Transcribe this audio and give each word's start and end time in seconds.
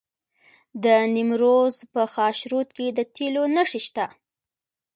د 0.83 0.85
نیمروز 1.15 1.75
په 1.93 2.01
خاشرود 2.13 2.67
کې 2.77 2.87
د 2.97 2.99
تیلو 3.15 3.43
نښې 3.55 3.81
شته. 3.87 4.05